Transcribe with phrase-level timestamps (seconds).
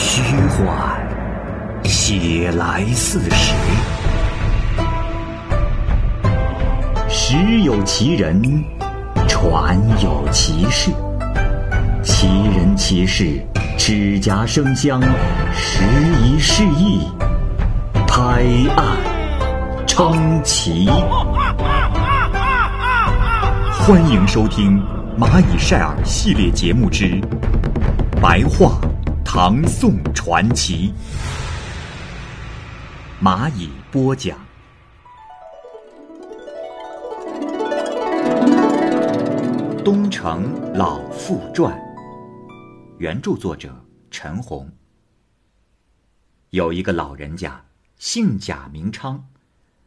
[0.00, 0.96] 虚幻，
[1.82, 3.52] 写来似实。
[7.08, 8.40] 实有其人，
[9.26, 10.92] 传有其事。
[12.04, 13.44] 其人其事，
[13.76, 15.02] 指甲生香，
[15.52, 15.82] 时
[16.22, 17.00] 移世易，
[18.06, 18.44] 拍
[18.76, 18.86] 案
[19.84, 20.88] 称奇。
[23.80, 24.80] 欢迎收听
[25.20, 27.06] 《蚂蚁晒尔》系列节目之
[28.22, 28.78] 《白话
[29.30, 30.90] 唐宋传奇》，
[33.22, 34.38] 蚂蚁播讲。
[39.84, 41.78] 《东城老妇传》，
[42.96, 44.66] 原著作者陈红。
[46.48, 47.62] 有一个老人家，
[47.98, 49.22] 姓贾名昌，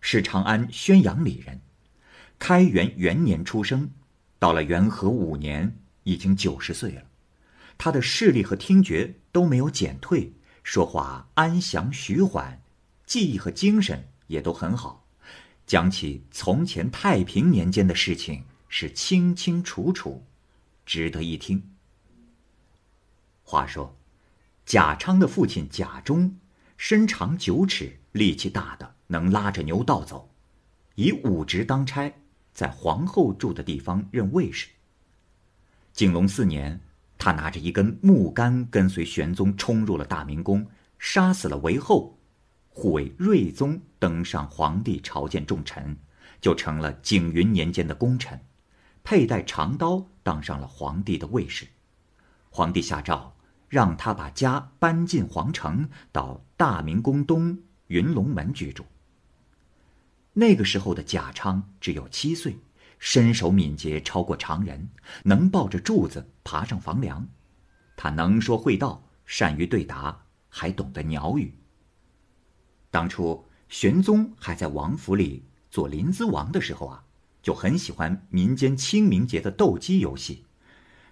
[0.01, 1.59] 是长安宣阳里人。
[2.37, 3.89] 开元元年出生，
[4.37, 7.01] 到了元和五年，已经九十岁了。
[7.83, 12.61] 他的视力和听觉都没有减退，说话安详徐缓，
[13.07, 15.03] 记忆和精神也都很好，
[15.65, 20.23] 讲起从前太平年间的事情是清清楚楚，
[20.85, 21.71] 值得一听。
[23.41, 23.97] 话说，
[24.63, 26.37] 贾昌的父亲贾忠，
[26.77, 30.29] 身长九尺，力气大的能拉着牛道走，
[30.93, 32.13] 以武职当差。
[32.53, 34.67] 在皇后住的地方任卫士。
[35.93, 36.79] 景龙四年，
[37.23, 40.65] 他拿着一根木杆，跟随玄宗冲入了大明宫，
[40.97, 42.17] 杀死了韦后，
[42.67, 45.95] 护卫睿宗登上皇帝朝见重臣，
[46.41, 48.39] 就成了景云年间的功臣，
[49.03, 51.67] 佩戴长刀，当上了皇帝的卫士。
[52.49, 53.35] 皇帝下诏，
[53.69, 58.83] 让他把家搬进皇城，到大明宫东云龙门居住。
[60.33, 62.57] 那个时候的贾昌只有七岁，
[63.01, 64.87] 身手敏捷超过常人，
[65.23, 67.27] 能抱着柱子爬上房梁。
[67.97, 71.57] 他能说会道，善于对答，还懂得鸟语。
[72.91, 77.03] 当初玄宗还在王府里做临淄王的时候啊，
[77.41, 80.45] 就很喜欢民间清明节的斗鸡游戏。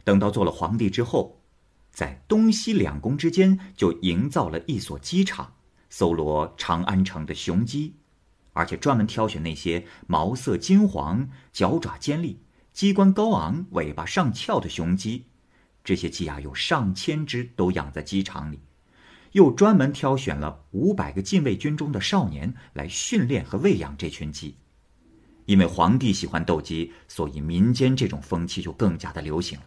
[0.03, 1.41] 等到做了皇帝之后，
[1.89, 5.55] 在东西两宫之间就营造了一所鸡场，
[5.89, 7.95] 搜罗长安城的雄鸡。
[8.59, 12.41] 而且专门挑选那些毛色金黄、脚爪尖利、
[12.73, 15.27] 鸡冠高昂、尾巴上翘的雄鸡，
[15.81, 18.59] 这些鸡啊有上千只，都养在鸡场里。
[19.31, 24.57] 又专门挑选了五百个禁卫军中的少年来训练和喂养这群鸡。
[25.45, 29.65] 因为皇帝喜欢斗鸡，所以民间这种风气就更加的流行了。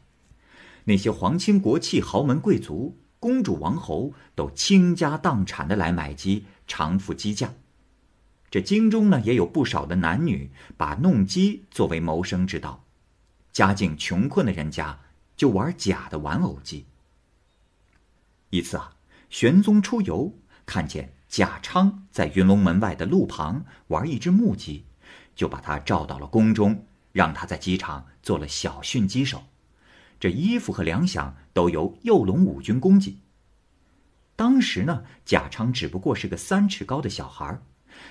[0.85, 7.55] 那些皇亲国戚、豪门贵族、公主王侯都倾家荡产的来买鸡，偿付鸡价。
[8.53, 12.85] 这京中呢，也有不少的男女把弄鸡作为谋生之道，
[13.51, 15.01] 家境穷困的人家
[15.35, 16.85] 就玩假的玩偶鸡。
[18.51, 18.95] 一次啊，
[19.31, 20.35] 玄宗出游，
[20.67, 24.85] 看见贾昌在云龙门外的路旁玩一只木鸡，
[25.35, 29.45] 就把他召到了宫中，让他在机场做了小训鸡手，
[30.21, 33.17] 这衣服和粮饷都由右龙五军供给。
[34.37, 37.63] 当时呢，贾昌只不过是个三尺高的小孩儿。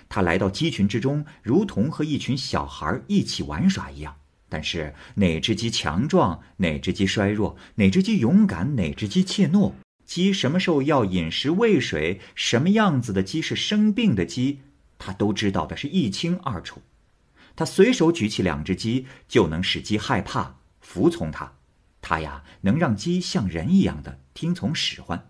[0.10, 4.16] 他来到鸡群之中，如同和一群小孩一起玩耍一样。
[4.50, 9.72] 但是哪只鸡强壮，哪只鸡衰弱，哪只鸡勇敢，哪只鸡怯懦，
[10.06, 14.60] 鸡什么时候要饮食喂水，什么样子的鸡是生病的鸡，
[15.00, 16.82] 他都知道的是一清二楚。
[17.56, 21.54] 他随手举起两只鸡，就能使鸡害怕、服从他。
[22.02, 25.30] 他呀，能让鸡像人一样的听从使唤。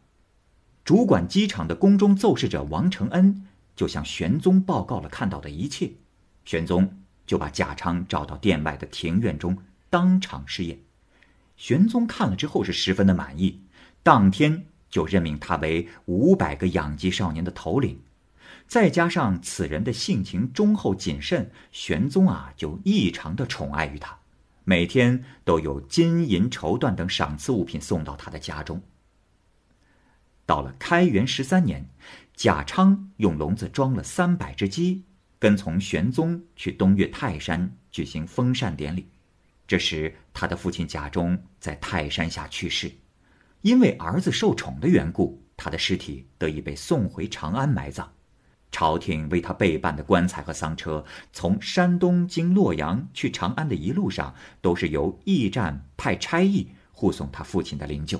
[0.84, 3.46] 主管机场的宫中奏事者王承恩。
[3.76, 5.92] 就向玄宗报告了看到的一切，
[6.46, 9.58] 玄宗就把贾昌召到殿外的庭院中
[9.90, 10.80] 当场试验。
[11.56, 13.62] 玄宗看了之后是十分的满意，
[14.04, 18.00] 当天就任命他为五百个养鸡少年的头领。
[18.68, 24.18] 再加上此人的性情忠厚谨慎，玄宗啊就异常的宠爱于他，
[24.63, 28.81] 每天都有金银绸缎等赏赐物品送到他的家中。
[30.45, 31.88] 到了开元十三年。
[32.42, 35.04] 贾昌用笼子装了三百只鸡，
[35.38, 39.08] 跟从玄宗去东岳泰山举行封禅典礼。
[39.68, 42.92] 这时，他的父亲贾忠在泰山下去世，
[43.62, 48.12] 因为儿子受宠的缘故，他的尸体得以被送回长安埋葬。
[48.72, 58.20] 朝廷为他备办的棺材和丧车，从山东经洛阳去长安的一路上，都是由驿站派差役护送他父亲的灵柩。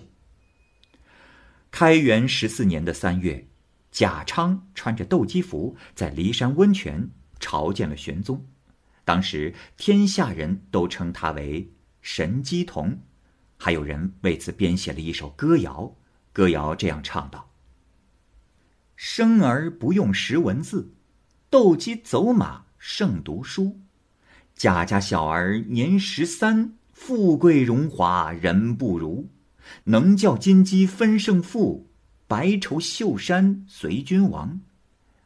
[1.72, 3.48] 开元十四年的三月。
[3.92, 7.10] 贾昌穿着斗鸡服，在骊山温泉
[7.40, 8.46] 朝见了玄宗。
[9.04, 11.72] 当时天下人都称他为
[12.02, 13.00] 神鸡童，
[13.58, 15.96] 还有人为此编写了一首歌谣。
[16.34, 17.52] 歌谣这样唱道
[18.96, 20.94] ：“生儿不用识文字，
[21.50, 23.82] 斗鸡走马胜读书。
[24.56, 29.28] 贾家小儿年十三，富贵荣华人不如。
[29.86, 31.91] 能教金鸡分胜负，
[32.32, 34.62] 白绸绣衫随君王。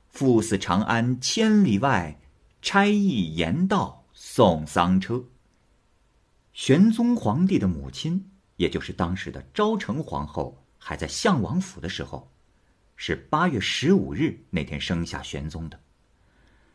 [0.08, 2.20] 赴死长安千里外，
[2.64, 5.24] 差役言道送丧车。
[6.54, 12.32] 玄宗皇帝的母亲，也就是当时的昭成皇后，还在相王府的时候。
[12.96, 15.80] 是八月十五日那天生下玄宗的。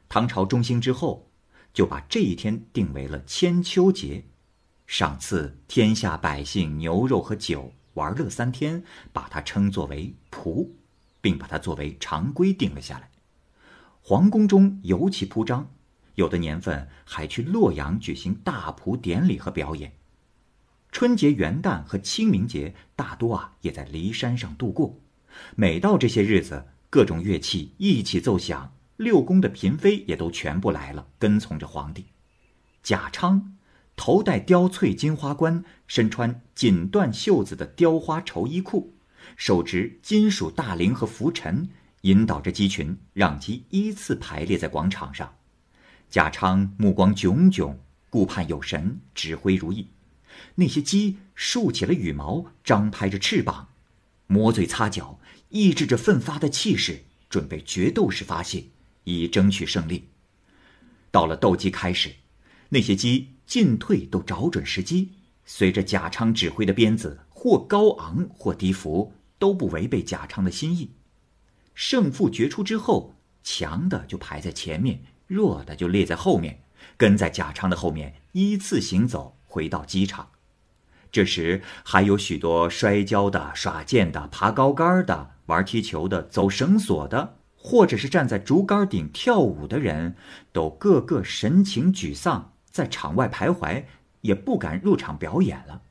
[0.08, 1.28] 唐朝中兴之后，
[1.74, 4.24] 就把这一天定为了千秋节，
[4.86, 8.82] 赏赐天下百姓牛肉和酒，玩乐三天，
[9.12, 10.74] 把它称作为蒲，
[11.20, 13.10] 并把它作为常规定了下来。
[14.00, 15.70] 皇宫中尤其铺张，
[16.14, 19.92] 有的年份还去洛阳举行大蒲典礼和表演。
[20.90, 24.98] 春节、元旦和清明节大多啊也在骊山上度过。
[25.54, 32.06] 每到这些日子，各种乐器一起奏响，六宫的嫔妃也都全部来了，跟从着皇帝。
[32.82, 33.58] 贾昌
[34.00, 38.94] 头戴雕翠金花冠，身穿锦缎袖子的雕花绸衣裤，
[39.36, 41.68] 手执金属大铃和拂尘，
[42.00, 45.36] 引导着鸡群，让鸡依次排列在广场上。
[46.08, 49.88] 贾昌目光炯炯，顾盼有神，指挥如意。
[50.54, 53.68] 那些鸡竖起了羽毛，张拍着翅膀。
[54.26, 55.20] 磨嘴擦脚，
[55.50, 58.64] 抑制着奋发的气势，准备决斗时发泄，
[59.04, 60.08] 以争取胜利。
[61.10, 62.14] 到了斗鸡开始，
[62.70, 65.10] 那些鸡进退都找准时机，
[65.44, 70.92] 随着贾昌指挥的鞭子，或高昂或低伏，都不违背贾昌的心意。
[71.74, 76.60] 胜负决出之后，强的就排在前面，弱的就列在后面，
[76.96, 80.28] 跟在贾昌的后面依次行走，回到机场。
[81.10, 90.14] 这时，还有许多摔跤的、耍剑的、爬高杆的、玩踢球的、走绳索的，或者是站在竹竿顶跳舞的人，
[90.52, 93.84] 都个个神情沮丧，在场外徘徊，
[94.20, 95.82] 也不敢入场表演了。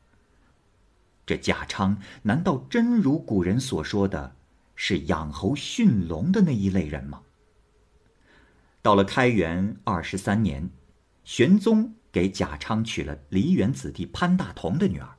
[1.26, 4.36] 这贾昌难道真如古人所说的，
[4.76, 7.22] 是养猴驯龙的那一类人吗？
[8.82, 10.70] 到了开元二十三年，
[11.24, 11.94] 玄宗。
[12.12, 15.10] 给贾昌娶了梨园子弟潘大同的女儿，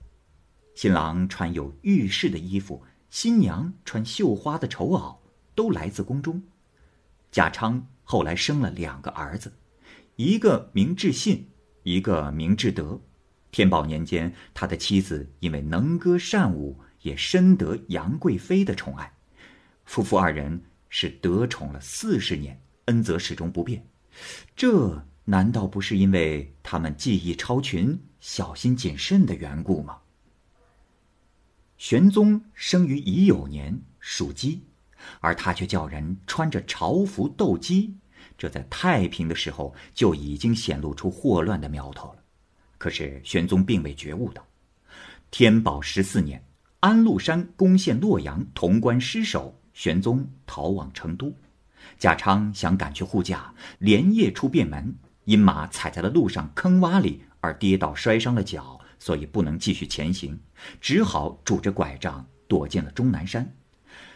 [0.75, 5.19] 新郎穿有玉饰的衣服，新娘穿绣花的绸袄，
[5.55, 6.43] 都来自宫中。
[7.31, 9.53] 贾昌后来生了两个儿子，
[10.17, 11.47] 一个名智信，
[11.83, 13.01] 一个名智德。
[13.51, 19.13] 天宝年间，他的妻子因为能歌善舞，也深得杨贵妃的宠爱，
[19.85, 23.87] 夫妇二人是得宠了四十年，恩泽始终不变。
[24.55, 25.05] 这。
[25.27, 29.99] 难道不是因为他们技艺超群、小心谨慎的缘故吗？
[31.77, 34.63] 玄宗生于乙酉年，属鸡，
[35.21, 37.95] 而他却叫人穿着朝服斗鸡，
[38.41, 42.17] 这在太平的时候就已经显露出祸乱的苗头了。
[42.79, 44.43] 可是玄宗并未觉悟到。
[45.31, 46.43] 天宝十四年，
[46.81, 51.37] 安禄山攻陷洛阳，潼关失守，玄宗逃往成都，
[51.99, 54.97] 贾昌想赶去护驾，连夜出便门。
[55.27, 60.41] 因马踩在了路上坑洼里而跌倒摔伤了脚，所以不能继续前行，
[60.81, 63.55] 只好拄着拐杖躲进了终南山。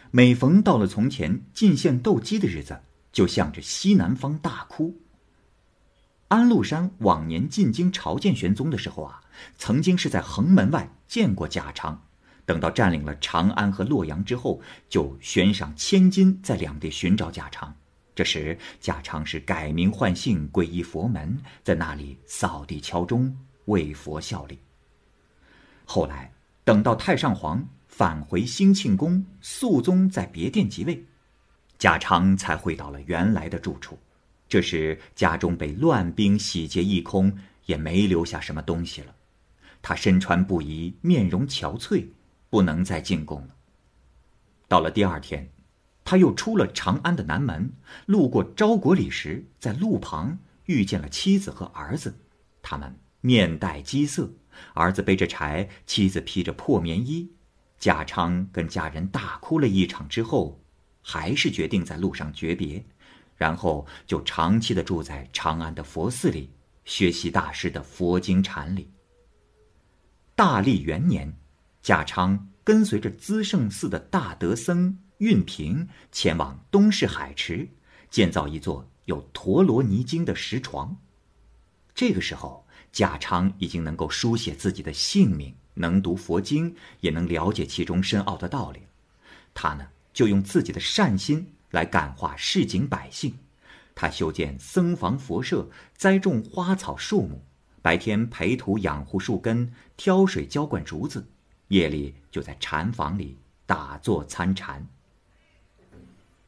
[0.09, 2.79] 每逢到了从前进献斗鸡的日子，
[3.15, 4.93] 就向着西南方大哭。
[6.27, 9.21] 安禄山往年进京朝见玄宗的时候啊，
[9.57, 12.03] 曾经是在横门外见过贾昌，
[12.45, 17.73] 等到占领了长安和洛阳之后，就悬赏千金在两地寻找贾昌。
[18.13, 23.33] 这时，贾昌是改名换姓，皈依佛门，在那里扫地敲钟，
[23.65, 24.59] 为佛效力。
[25.85, 26.33] 后来，
[26.65, 31.05] 等到太上皇返回兴庆宫，肃宗在别殿即位，
[31.77, 33.97] 贾昌才回到了原来的住处。
[34.47, 39.15] 这时，家中被乱兵洗劫一空，也没留下什么东西了。
[39.81, 42.07] 他身穿布衣，面容憔悴，
[42.49, 43.55] 不能再进宫了。
[44.67, 45.49] 到了第二天。
[46.07, 47.73] 他又出了长安的南门，
[48.05, 52.15] 路过昭国里时，在路旁遇见了妻子和儿子，
[52.61, 54.31] 他们面带饥色，
[54.75, 57.31] 儿子背着柴，妻子披着破棉衣。
[57.79, 60.61] 贾昌跟家人大哭了一场之后，
[61.07, 62.83] 还是决定在路上诀别，
[63.35, 66.49] 然后就长期的住在长安的佛寺里，
[66.83, 68.89] 学习大师的佛经禅理。
[70.33, 71.31] 大历元年，
[71.83, 74.97] 贾昌跟随着资圣寺的大德僧。
[75.19, 77.69] 运平前往东市海池，
[78.09, 80.97] 建造一座有陀罗尼经的石床。
[81.93, 88.81] 这个时候，贾昌已经能够书写自己的姓名，能读佛经，也能了解其中深奥的道理。
[89.53, 93.37] 他呢，就用自己的善心来感化市井百姓。
[93.93, 97.41] 他修建僧房佛舍，栽种花草树木，
[97.81, 101.27] 白天培土养护树根，挑水浇灌竹子，
[101.67, 104.87] 夜里就在禅房里打坐参禅。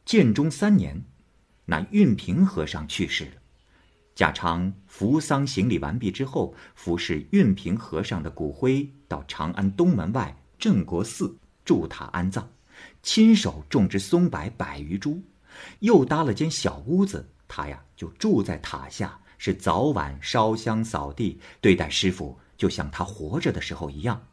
[0.04, 1.04] 建中三年，
[1.66, 3.32] 那运平和尚去世了。
[4.14, 12.50] 贾昌扶丧行礼完毕之后，服侍运平和尚的骨灰到长安东门外镇国寺筑塔安葬，
[13.02, 15.22] 亲手种植松柏百余株，
[15.80, 24.26] 又搭了间小屋子，他呀就住在塔下，是早晚烧香扫地，对待师傅就像他活着的时候一样。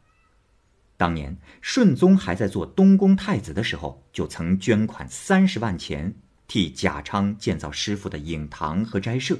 [0.96, 6.14] 当年顺宗还在做东宫太子的时候，就曾捐款三十万钱
[6.48, 9.36] 替贾昌建造师傅的影堂和斋舍。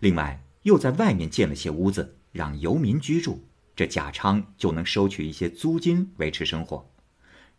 [0.00, 3.44] 另外，又在外面建了些屋子，让游民居住。
[3.76, 6.88] 这贾昌就能收取一些租金维持生活。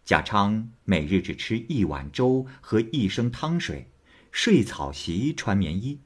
[0.05, 3.91] 贾昌每日只吃一碗粥和一升汤水，
[4.31, 5.99] 睡草席，穿棉衣。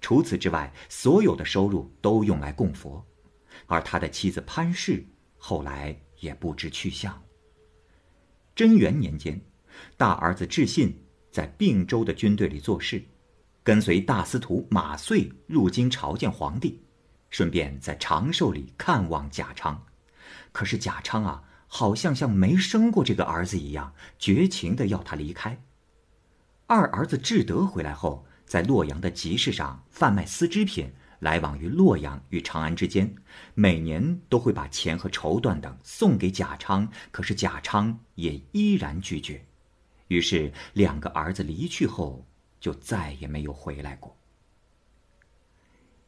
[0.00, 3.06] 除此之外，所有的收入都用来供佛。
[3.66, 5.06] 而他的妻子潘氏
[5.38, 7.22] 后来也不知去向。
[8.56, 9.40] 贞元年间，
[9.96, 10.92] 大儿子智信
[11.30, 13.04] 在并州的军队里做事。
[13.62, 16.82] 跟随大司徒马遂入京朝见皇帝，
[17.30, 19.80] 顺便在长寿里看望贾昌。
[20.50, 21.42] 可是贾昌啊，
[21.76, 25.60] 好像像没生过这个儿子一样，绝情的要他离开。
[26.68, 33.12] 二儿子智德回来后，在洛阳的集市上贩卖丝织品，来往于洛阳与长安之间，
[33.54, 39.44] 每年都会把钱和绸缎等送给贾昌，可是贾昌也依然拒绝。
[40.06, 42.24] 于是两个儿子离去后。
[42.60, 44.16] 就再也没有回来过。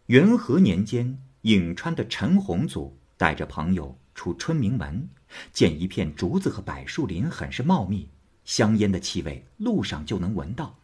[0.06, 5.06] 元和年间，颍川的陈洪祖带着朋友出春明门，
[5.52, 8.09] 见一片竹子和柏树林很是茂密，
[8.45, 10.76] 香烟的气味路上就能闻到。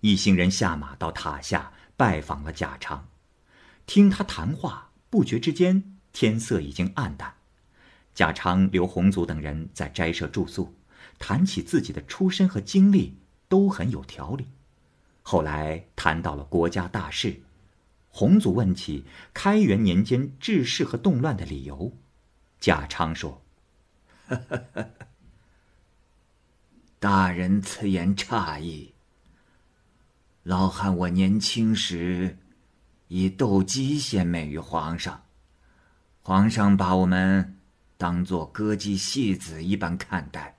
[0.00, 3.08] 一行人下马到塔下拜访了贾昌，
[3.86, 7.34] 听他谈话，不觉之间天色已经暗淡。
[8.14, 10.74] 贾昌留洪祖等人在斋舍住宿，
[11.18, 13.16] 谈起自己的出身和经历，
[13.48, 14.46] 都很有条理。
[15.22, 17.42] 后来谈到了国家大事，
[18.08, 21.92] 洪祖问起开元年间治世和动乱的理由，
[22.58, 23.42] 贾昌说
[26.98, 28.94] ：“大人此言差矣。
[30.42, 32.38] 老汉我年轻时，
[33.08, 35.24] 以斗鸡献媚于皇上，
[36.22, 37.56] 皇上把我们
[37.96, 40.58] 当作歌姬戏子一般看待，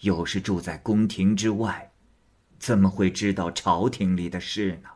[0.00, 1.84] 又是住在宫廷之外。”
[2.58, 4.88] 怎么会知道朝廷里的事呢？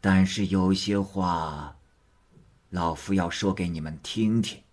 [0.00, 1.76] 但是有些话，
[2.70, 4.63] 老夫要说给你们听听。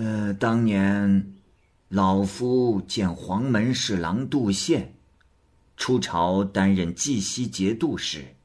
[0.00, 1.34] 呃，当年
[1.88, 4.94] 老夫见黄门侍郎杜宪
[5.76, 8.36] 出朝担任济西节度使，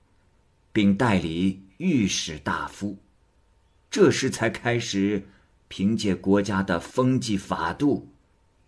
[0.72, 2.98] 并代理御史大夫，
[3.92, 5.28] 这时才开始
[5.68, 8.10] 凭借国家的风纪法度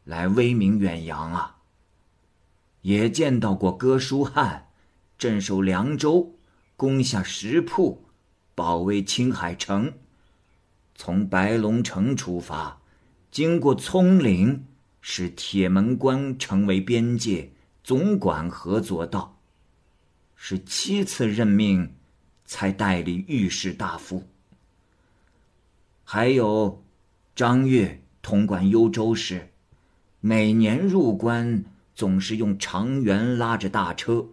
[0.04, 1.58] 来威名远扬啊。
[2.84, 4.68] 也见到过哥舒翰
[5.18, 6.36] 镇守凉州，
[6.76, 8.06] 攻下石铺，
[8.54, 9.92] 保卫青海城。
[10.96, 12.82] 从白龙城出发，
[13.30, 14.66] 经过葱岭，
[15.02, 17.52] 使铁门关成为边界，
[17.84, 19.38] 总管合作道。
[20.36, 21.94] 是七次任命，
[22.46, 24.24] 才代理御史大夫。
[26.04, 26.84] 还有
[27.36, 29.52] 张悦统管幽州时，
[30.20, 31.64] 每年入关。
[31.98, 34.28] 总是用长辕拉着大车，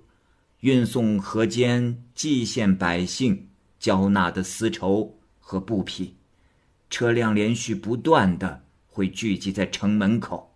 [0.63, 6.17] 运送河间蓟县百姓交纳的丝绸和布匹，
[6.93, 10.55] 车辆连续不断的会聚集在城门口。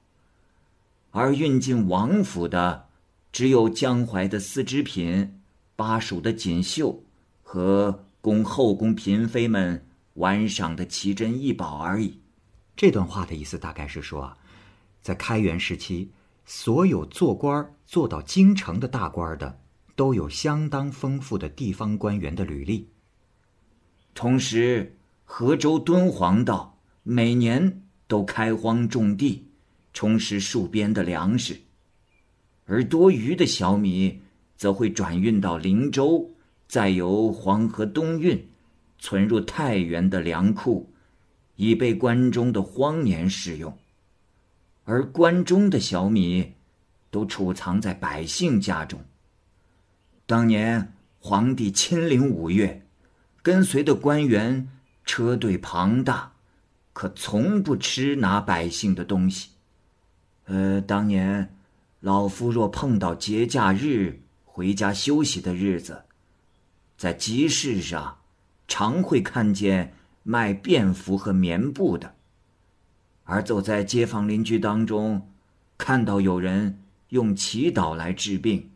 [1.10, 2.88] 而运进王府的，
[3.32, 5.40] 只有江淮的丝织品、
[5.76, 7.02] 巴蜀的锦绣
[7.42, 12.20] 和供后宫嫔妃们玩赏的奇珍异宝而已。
[12.76, 14.36] 这段话的意思大概是说，
[15.00, 16.12] 在开元时期。
[16.48, 19.58] 所有做官做到京城的大官的，
[19.96, 22.88] 都有相当丰富的地方官员的履历。
[24.14, 24.96] 同时，
[25.28, 29.48] 河州敦煌道每年都开荒种地，
[29.92, 31.58] 充实戍边的粮食，
[32.64, 34.22] 而多余的小米
[34.56, 36.30] 则会转运到灵州，
[36.68, 38.48] 再由黄河东运，
[38.98, 40.90] 存入太原的粮库，
[41.56, 43.76] 以备关中的荒年使用。
[44.84, 46.52] 而关中的小米，
[47.10, 49.04] 都储藏在百姓家中。
[50.24, 52.86] 当年皇帝亲临五岳，
[53.42, 54.68] 跟随的官员
[55.06, 56.32] 车队庞大，
[56.92, 59.50] 可从不吃拿百姓的东西。
[60.44, 61.56] 呃，当年
[62.00, 66.02] 老夫若碰到节假日回家休息的日子，
[66.98, 68.18] 在集市上，
[68.68, 72.08] 常会看见卖便服和棉布的；
[73.24, 75.30] 而走在街坊邻居当中，
[75.78, 78.70] 看到有人用祈祷来治病，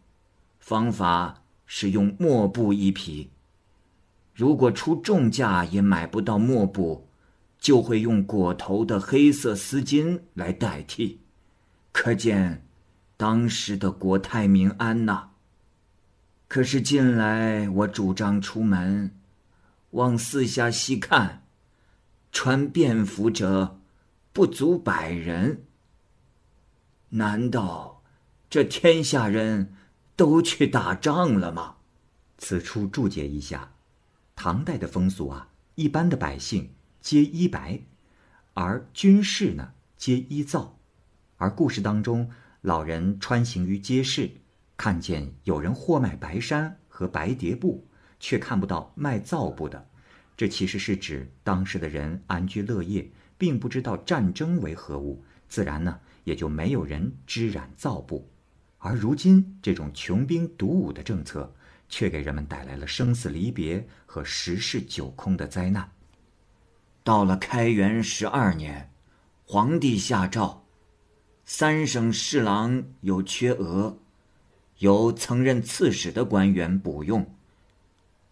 [0.59, 3.31] 方法是用墨布一匹。
[4.41, 7.07] 如果出重价也买不到墨布，
[7.59, 11.21] 就会用裹头的黑色丝巾来代替。
[11.93, 12.65] 可见。
[13.19, 15.33] 当时的国泰民安呐。
[16.49, 19.15] 可是近来我主张出门，
[19.91, 21.43] 往四下细看，
[22.33, 23.79] 穿便服者
[24.33, 25.65] 不足百人。
[27.11, 28.03] 难道
[28.49, 29.75] 这天下人
[30.17, 31.77] 都去打仗了吗？
[32.39, 33.73] 此处注解一下，
[34.43, 36.71] 唐代的风俗啊，一般的百姓
[37.03, 37.83] 皆衣白，
[38.55, 40.79] 而军士呢皆衣皂，
[41.37, 42.31] 而故事当中。
[42.63, 44.31] 老人穿行于街市，
[44.79, 47.87] 看见有人货卖白衫和白蝶布，
[48.19, 49.87] 却看不到卖皂布的。
[50.39, 58.27] 这其实是指当时的人安居乐业，并不知道战争为何物，自然呢也就没有人织染皂布。
[58.79, 61.55] 而如今这种穷兵黩武的政策，
[61.91, 65.93] 却给人们带来了生死离别和十室九空的灾难。
[67.05, 68.91] 到了开元十二年，
[69.45, 70.65] 皇帝下诏。
[71.45, 73.99] 三省侍郎有缺额，
[74.79, 77.25] 由曾任刺史的官员补用；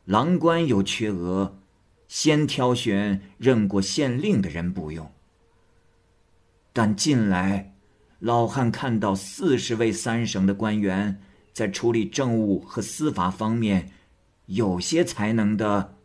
[0.05, 1.59] 郎官有缺额，
[2.07, 5.11] 先挑选任过县令的人补用。
[6.73, 7.75] 但近来，
[8.21, 11.21] 老汉看到四十位三省的官员
[11.59, 13.91] 在处理政务和司法方面，
[14.47, 15.97] 有些才能的，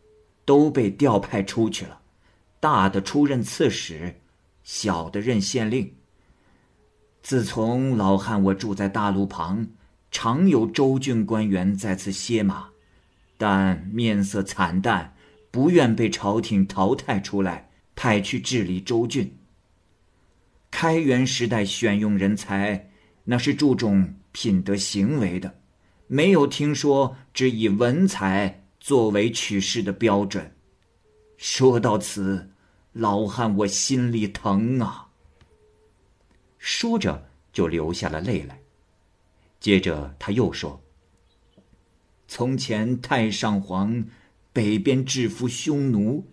[0.44, 2.00] 都被调派出去了，
[2.58, 4.16] 大的出任刺史，
[4.64, 5.94] 小的任县令。
[7.22, 9.68] 自从老汉我住在大路旁，
[10.10, 12.70] 常有州郡官员在此歇马，
[13.36, 15.14] 但面色惨淡，
[15.52, 19.36] 不愿被朝廷淘汰出来，派去治理州郡。
[20.72, 22.90] 开元时代选用人才，
[23.22, 25.60] 那是注重品德行为的，
[26.08, 30.56] 没有听说只以文才作为取士的标准。
[31.36, 32.50] 说到此，
[32.92, 35.08] 老汉我心里疼啊。
[36.58, 38.58] 说着，就流下了泪来。
[39.60, 40.82] 接着他又说
[42.26, 44.04] ：“从前太上皇
[44.52, 46.26] 北边制服匈奴，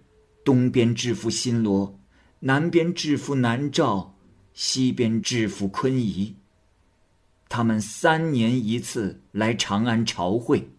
[0.43, 1.99] 东边制服新罗，
[2.39, 4.15] 南边制服南诏，
[4.53, 6.35] 西边制服昆夷。
[7.53, 10.69] 他们三年一次来长安朝会，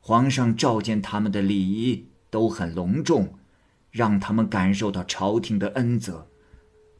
[0.00, 3.38] 皇上召见他们的礼仪都很隆重，
[3.92, 6.26] 让他们感受到朝廷的恩泽，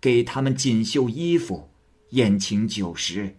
[0.01, 1.69] 给他们锦绣衣服。”
[2.11, 3.39] 宴请酒食，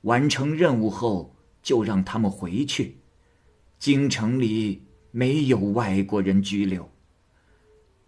[0.00, 2.96] 完成任务后就让他们回去。
[3.78, 4.82] 京城里
[5.12, 6.90] 没有外国人居留，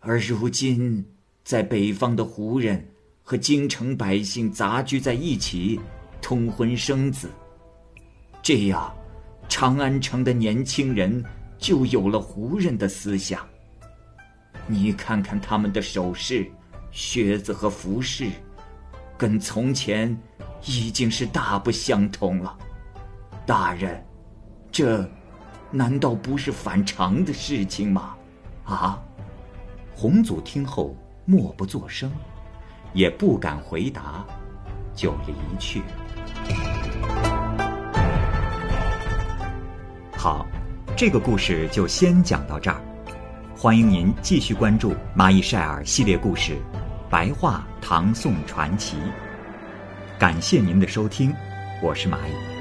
[0.01, 1.07] 而如今
[1.45, 2.89] 在北方的胡人
[3.23, 5.79] 和京城百姓杂居在一起，
[6.21, 7.31] 通婚生子，
[8.43, 8.95] 这样
[9.49, 11.25] 长安城的年轻人
[11.59, 13.47] 就有了胡人的思想。
[14.67, 16.51] 你看看他们的首饰、
[16.91, 18.31] 靴子和服饰。
[19.19, 20.19] 跟从前
[20.65, 22.57] 已经是大不相同了，
[23.45, 24.03] 大人，
[24.73, 25.07] 这
[25.71, 28.17] 难道不是反常的事情吗？
[28.65, 28.99] 啊！
[29.95, 32.11] 洪祖听后默不作声，
[32.95, 34.25] 也不敢回答，
[34.95, 36.00] 就离去了。
[40.17, 40.47] 好，
[40.97, 42.81] 这个故事就先讲到这儿，
[43.57, 46.59] 欢迎您继续关注《蚂蚁晒尔》系列故事。
[47.09, 48.97] 白话唐宋传奇，
[50.19, 51.35] 感谢您的收听，
[51.83, 52.60] 我是蚂蚁。